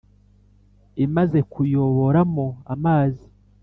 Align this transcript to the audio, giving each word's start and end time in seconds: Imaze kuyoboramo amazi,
Imaze 1.05 1.39
kuyoboramo 1.51 2.45
amazi, 2.73 3.25